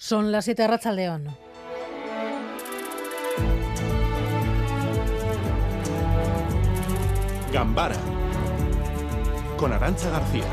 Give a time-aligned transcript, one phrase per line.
[0.00, 1.36] Son las 7 de León.
[7.52, 7.96] Gambara
[9.56, 10.44] con Arancha García.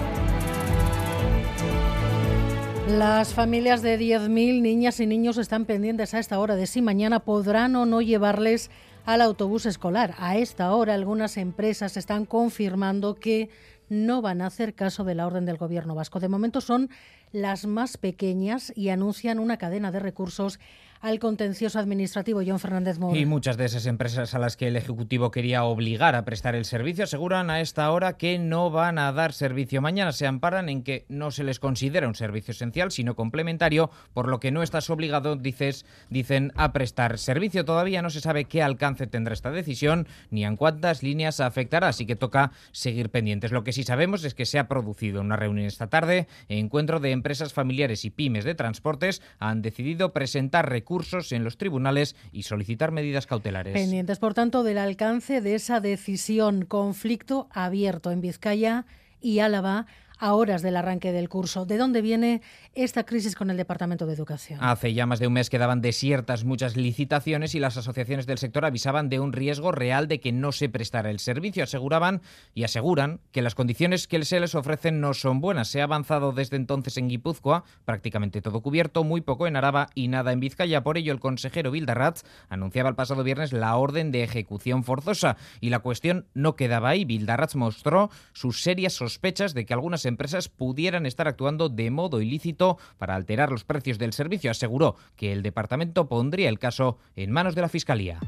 [2.90, 7.20] Las familias de 10.000 niñas y niños están pendientes a esta hora de si mañana
[7.20, 8.72] podrán o no llevarles
[9.06, 10.16] al autobús escolar.
[10.18, 13.50] A esta hora algunas empresas están confirmando que
[13.90, 16.20] no van a hacer caso de la orden del gobierno vasco.
[16.20, 16.90] De momento son
[17.32, 20.60] las más pequeñas y anuncian una cadena de recursos
[21.02, 23.18] al contencioso administrativo John Fernández Mora.
[23.18, 26.66] Y muchas de esas empresas a las que el Ejecutivo quería obligar a prestar el
[26.66, 30.12] servicio aseguran a esta hora que no van a dar servicio mañana.
[30.12, 34.40] Se amparan en que no se les considera un servicio esencial, sino complementario, por lo
[34.40, 37.66] que no estás obligado, dices, dicen, a prestar servicio.
[37.66, 42.06] Todavía no se sabe qué alcance tendrá esta decisión ni en cuántas líneas afectará, así
[42.06, 43.52] que toca seguir pendientes.
[43.52, 47.12] Lo que sí sabemos es que se ha producido una reunión esta tarde, encuentro de
[47.12, 52.44] empresas familiares y pymes de transportes han decidido presentar recursos recursos en los tribunales y
[52.44, 53.74] solicitar medidas cautelares.
[53.74, 56.64] Pendientes, por tanto, del alcance de esa decisión.
[56.64, 58.86] Conflicto abierto en Vizcaya
[59.20, 59.88] y Álava
[60.20, 61.66] a horas del arranque del curso.
[61.66, 62.42] ¿De dónde viene
[62.74, 64.60] esta crisis con el Departamento de Educación?
[64.62, 68.66] Hace ya más de un mes quedaban desiertas muchas licitaciones y las asociaciones del sector
[68.66, 71.64] avisaban de un riesgo real de que no se prestara el servicio.
[71.64, 72.22] Aseguraban
[72.54, 75.68] y aseguran que las condiciones que se les ofrecen no son buenas.
[75.68, 80.08] Se ha avanzado desde entonces en Guipúzcoa, prácticamente todo cubierto, muy poco en Araba y
[80.08, 80.84] nada en Vizcaya.
[80.84, 85.70] Por ello, el consejero Bildarratz anunciaba el pasado viernes la orden de ejecución forzosa y
[85.70, 87.06] la cuestión no quedaba ahí.
[87.06, 90.06] Bildarratz mostró sus serias sospechas de que algunas
[90.50, 94.52] pudieran estar actuando de modo ilícito para alterar los precios del servicio.
[94.52, 98.20] Aseguró que el departamento pondría el caso en manos de la Fiscalía.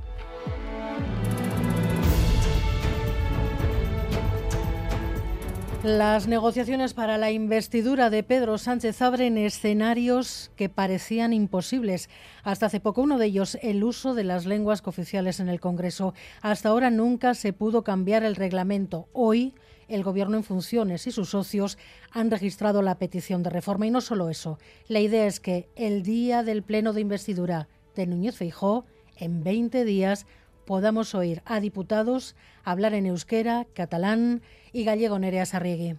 [5.84, 12.10] Las negociaciones para la investidura de Pedro Sánchez abren escenarios que parecían imposibles.
[12.44, 16.16] Hasta hace poco uno de ellos, el uso de las lenguas cooficiales en el Congreso.
[16.42, 19.08] Hasta ahora nunca se pudo cambiar el reglamento.
[19.14, 19.54] Hoy
[19.88, 21.78] el Gobierno en funciones y sus socios
[22.12, 23.88] han registrado la petición de reforma.
[23.88, 28.08] Y no solo eso, la idea es que el día del pleno de investidura de
[28.08, 28.86] Núñez Feijó,
[29.18, 30.26] en 20 días,
[30.66, 34.42] podamos oír a diputados hablar en euskera, catalán
[34.74, 35.96] y gallego Nerea Sarriegui.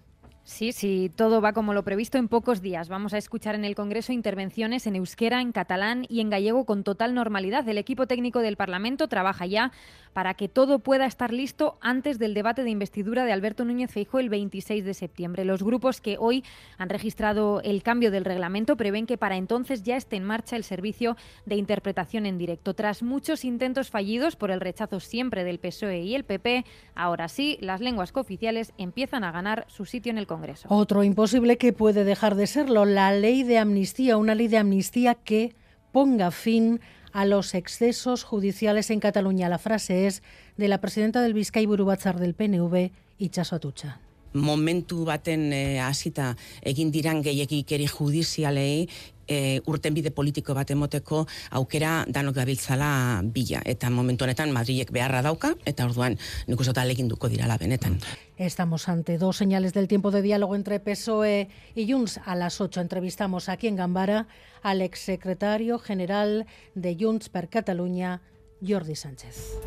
[0.49, 2.89] Sí, sí, todo va como lo previsto en pocos días.
[2.89, 6.85] Vamos a escuchar en el Congreso intervenciones en euskera, en catalán y en gallego con
[6.85, 7.69] total normalidad.
[7.69, 9.73] El equipo técnico del Parlamento trabaja ya
[10.15, 14.21] para que todo pueda estar listo antes del debate de investidura de Alberto Núñez Feijóo
[14.21, 15.45] el 26 de septiembre.
[15.45, 16.43] Los grupos que hoy
[16.79, 20.65] han registrado el cambio del reglamento prevén que para entonces ya esté en marcha el
[20.65, 22.73] servicio de interpretación en directo.
[22.73, 26.65] Tras muchos intentos fallidos por el rechazo siempre del PSOE y el PP,
[26.95, 30.38] ahora sí, las lenguas cooficiales empiezan a ganar su sitio en el Congreso.
[30.69, 35.15] Otro imposible que puede dejar de serlo, la ley de amnistía, una ley de amnistía
[35.15, 35.55] que
[35.93, 36.81] ponga fin
[37.13, 39.49] a los excesos judiciales en Cataluña.
[39.49, 40.23] La frase es
[40.57, 44.01] de la presidenta del Vizcay Burubatzar del PNV, Itxaso Atucha.
[44.33, 48.89] Momentu baten e, hasita egin diran gehiegikeri judizialei
[49.29, 51.25] e, urtenbide politiko bat emoteko
[51.61, 53.61] aukera danok gabiltzala bila.
[53.65, 56.19] Eta momentu honetan Madrilek beharra dauka, eta orduan
[56.49, 56.73] nik uste
[57.09, 58.01] duko dirala benetan.
[58.37, 62.21] Estamos ante dos señales del tiempo de diálogo entre PSOE y Junts.
[62.25, 64.27] A las 8 entrevistamos aquí en Gambara
[64.63, 68.23] al exsecretario general de Junts per Cataluña,
[68.67, 69.59] Jordi Sánchez.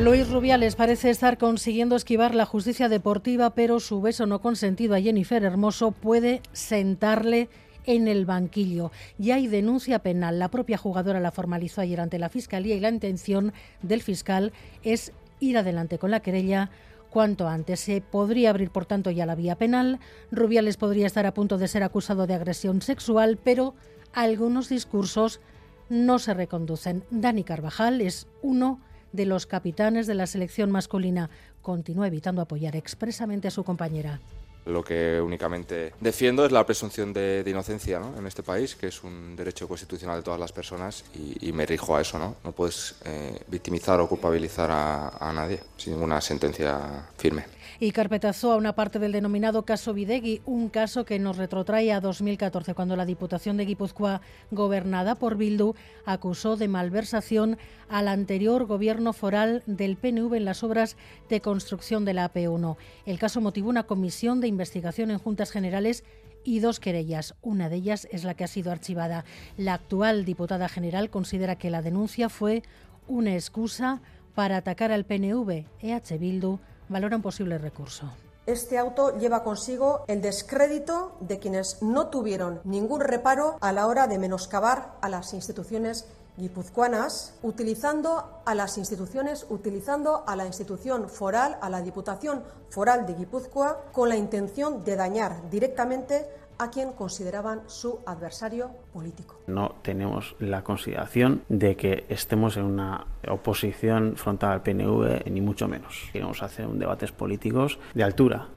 [0.00, 5.00] Luis Rubiales parece estar consiguiendo esquivar la justicia deportiva, pero su beso no consentido a
[5.00, 7.48] Jennifer Hermoso puede sentarle
[7.84, 8.92] en el banquillo.
[9.18, 10.38] Ya hay denuncia penal.
[10.38, 14.52] La propia jugadora la formalizó ayer ante la Fiscalía y la intención del fiscal
[14.84, 16.70] es ir adelante con la querella
[17.10, 17.80] cuanto antes.
[17.80, 19.98] Se podría abrir, por tanto, ya la vía penal.
[20.30, 23.74] Rubiales podría estar a punto de ser acusado de agresión sexual, pero
[24.12, 25.40] algunos discursos
[25.88, 27.02] no se reconducen.
[27.10, 28.80] Dani Carvajal es uno
[29.12, 31.30] de los capitanes de la selección masculina.
[31.62, 34.20] Continúa evitando apoyar expresamente a su compañera.
[34.66, 39.34] Lo que únicamente defiendo es la presunción de, inocencia en este país, que es un
[39.34, 42.18] derecho constitucional de todas las personas, y, me rijo a eso.
[42.18, 47.92] No, no puedes eh, victimizar o culpabilizar a, a nadie sin ninguna sentencia firme y
[47.92, 52.74] carpetazó a una parte del denominado caso Videgui, un caso que nos retrotrae a 2014,
[52.74, 54.20] cuando la Diputación de Guipúzcoa,
[54.50, 55.74] gobernada por Bildu,
[56.04, 60.96] acusó de malversación al anterior gobierno foral del PNV en las obras
[61.28, 62.76] de construcción de la AP1.
[63.06, 66.04] El caso motivó una comisión de investigación en Juntas Generales
[66.44, 67.34] y dos querellas.
[67.42, 69.24] Una de ellas es la que ha sido archivada.
[69.56, 72.62] La actual diputada general considera que la denuncia fue
[73.06, 74.00] una excusa
[74.34, 75.66] para atacar al PNV.
[75.80, 78.10] EH Bildu valora un posible recurso.
[78.46, 84.06] Este auto lleva consigo el descrédito de quienes no tuvieron ningún reparo a la hora
[84.06, 86.06] de menoscabar a las instituciones
[86.38, 93.14] guipuzcoanas, utilizando a las instituciones, utilizando a la institución foral, a la Diputación Foral de
[93.14, 96.26] Guipúzcoa, con la intención de dañar directamente
[96.58, 99.40] a quien consideraban su adversario político.
[99.46, 105.68] No tenemos la consideración de que estemos en una oposición frontal al PNV, ni mucho
[105.68, 106.08] menos.
[106.12, 108.48] Queremos hacer un debates políticos de altura,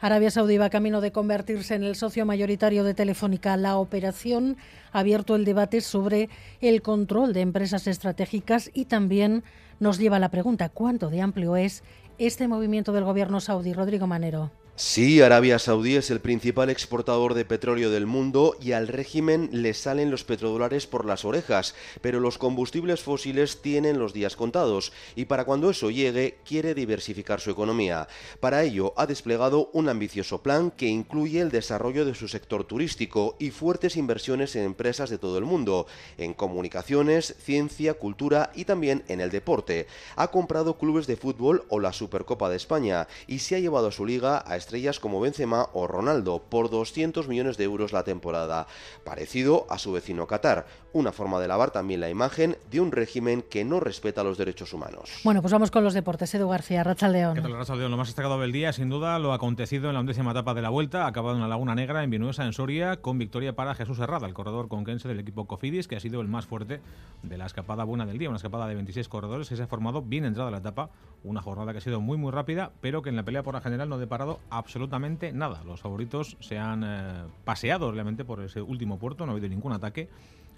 [0.00, 3.56] Arabia Saudí va camino de convertirse en el socio mayoritario de Telefónica.
[3.56, 4.56] La operación
[4.92, 6.28] ha abierto el debate sobre
[6.60, 9.42] el control de empresas estratégicas y también
[9.80, 11.82] nos lleva a la pregunta cuánto de amplio es
[12.18, 13.72] este movimiento del gobierno saudí.
[13.72, 14.50] Rodrigo Manero.
[14.80, 19.74] Sí, Arabia Saudí es el principal exportador de petróleo del mundo y al régimen le
[19.74, 25.24] salen los petrodólares por las orejas, pero los combustibles fósiles tienen los días contados y
[25.24, 28.06] para cuando eso llegue quiere diversificar su economía.
[28.38, 33.34] Para ello ha desplegado un ambicioso plan que incluye el desarrollo de su sector turístico
[33.40, 35.88] y fuertes inversiones en empresas de todo el mundo,
[36.18, 39.88] en comunicaciones, ciencia, cultura y también en el deporte.
[40.14, 43.92] Ha comprado clubes de fútbol o la Supercopa de España y se ha llevado a
[43.92, 48.66] su liga a estrellas como Benzema o Ronaldo por 200 millones de euros la temporada,
[49.02, 53.40] parecido a su vecino Qatar, una forma de lavar también la imagen de un régimen
[53.40, 55.20] que no respeta los derechos humanos.
[55.24, 56.34] Bueno, pues vamos con los deportes.
[56.34, 57.36] Edu García, Racha León.
[57.36, 57.90] ¿Qué tal, Racha León?
[57.90, 60.68] Lo más destacado del día, sin duda, lo acontecido en la undécima etapa de la
[60.68, 64.26] Vuelta, acabado en la Laguna Negra, en Vinuesa, en Soria, con victoria para Jesús Herrada,
[64.26, 66.82] el corredor conquense del equipo Cofidis, que ha sido el más fuerte
[67.22, 70.02] de la escapada buena del día, una escapada de 26 corredores que se ha formado
[70.02, 70.90] bien entrada la etapa,
[71.24, 73.62] una jornada que ha sido muy muy rápida, pero que en la pelea por la
[73.62, 75.62] general no ha deparado absolutamente nada.
[75.64, 79.72] Los favoritos se han eh, paseado realmente por ese último puerto, no ha habido ningún
[79.72, 80.08] ataque,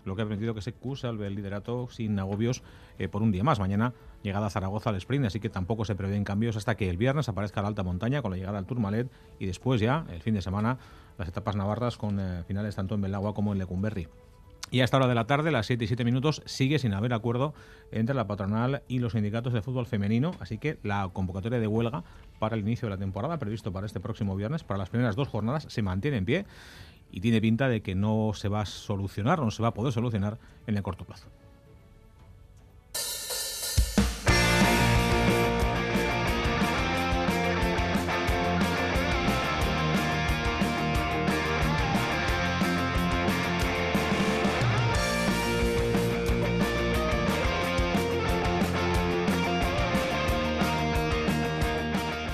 [0.04, 2.62] lo que ha permitido que se salve el liderato sin agobios
[2.98, 3.58] eh, por un día más.
[3.58, 3.92] Mañana
[4.22, 7.28] llegada a Zaragoza al sprint, así que tampoco se prevén cambios hasta que el viernes
[7.28, 10.42] aparezca la alta montaña con la llegada al Tourmalet y después ya, el fin de
[10.42, 10.78] semana,
[11.18, 14.08] las etapas navarras con eh, finales tanto en Belagua como en Lecumberri.
[14.70, 17.12] Y a esta hora de la tarde, las 7 y 7 minutos, sigue sin haber
[17.12, 17.54] acuerdo
[17.90, 22.04] entre la patronal y los sindicatos de fútbol femenino, así que la convocatoria de huelga
[22.38, 25.26] para el inicio de la temporada, previsto para este próximo viernes, para las primeras dos
[25.26, 26.46] jornadas, se mantiene en pie
[27.10, 29.92] y tiene pinta de que no se va a solucionar, no se va a poder
[29.92, 30.38] solucionar
[30.68, 31.26] en el corto plazo.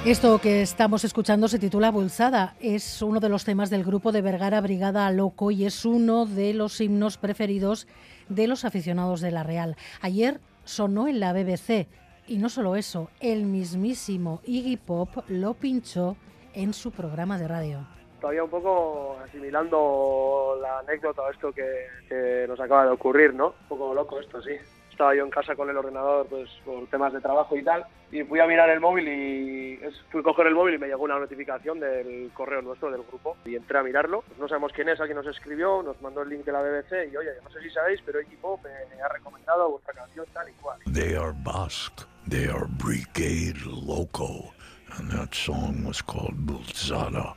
[0.06, 2.54] Esto que estamos escuchando se titula Bulsada.
[2.60, 6.54] Es uno de los temas del grupo de Vergara Brigada Loco y es uno de
[6.54, 7.88] los himnos preferidos
[8.28, 9.74] de los aficionados de la Real.
[10.00, 11.88] Ayer sonó en la BBC
[12.28, 16.16] y no solo eso, el mismísimo Iggy Pop lo pinchó
[16.54, 17.80] en su programa de radio.
[18.20, 21.66] Todavía un poco asimilando la anécdota esto que,
[22.08, 23.48] que nos acaba de ocurrir, ¿no?
[23.48, 24.52] Un poco loco esto, sí
[24.96, 28.22] estaba yo en casa con el ordenador pues por temas de trabajo y tal y
[28.22, 29.78] fui a mirar el móvil y
[30.10, 33.36] fui a coger el móvil y me llegó una notificación del correo nuestro del grupo
[33.44, 34.22] y entré a mirarlo.
[34.26, 37.12] Pues no sabemos quién es alguien nos escribió nos mandó el link de la BBC
[37.12, 40.52] y oye no sé si sabéis pero equipo me ha recomendado vuestra canción tal y
[40.52, 40.78] cual.
[40.90, 44.54] They are Basque they are Brigade Loco
[44.96, 47.34] and that song was called Bulzada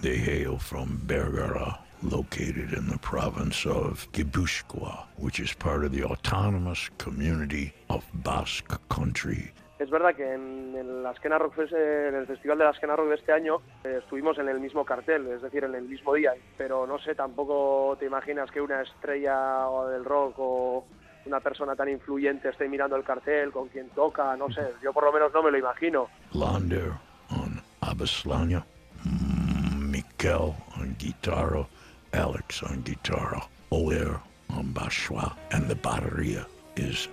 [0.00, 6.04] they hail from Bergara located in the province of Gipuzkoa, which is part of the
[6.04, 9.52] autonomous community of Basque Country.
[9.78, 13.14] Es verdad que en, Esquena Rock Fest, en el Festival de la Esquena Rock de
[13.16, 16.86] este año eh, estuvimos en el mismo cartel, es decir, en el mismo día, pero
[16.86, 20.86] no sé, tampoco te imaginas que una estrella del rock o
[21.26, 25.04] una persona tan influyente esté mirando el cartel con quien toca, no sé, yo por
[25.04, 26.08] lo menos no me lo imagino.
[26.32, 26.92] Lander
[27.30, 28.64] on Abeslania,
[29.78, 31.66] Mikel on
[32.12, 32.84] Alex on
[33.70, 34.74] Oler on
[35.50, 37.08] and the batería is.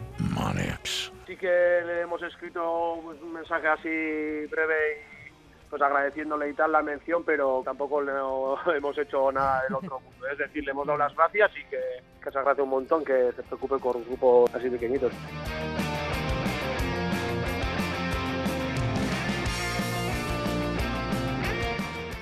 [1.27, 6.81] Sí que le hemos escrito un mensaje así breve y pues agradeciéndole y tal la
[6.81, 8.11] mención, pero tampoco le
[8.77, 10.27] hemos hecho nada del otro mundo.
[10.27, 11.79] Es decir, le hemos dado las gracias y que,
[12.23, 15.13] que se agradece un montón que se preocupe por un grupo así pequeñitos.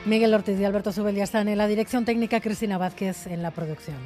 [0.10, 3.52] Miguel Ortiz y Alberto Zubel ya están en la dirección técnica, Cristina Vázquez en la
[3.52, 3.98] producción.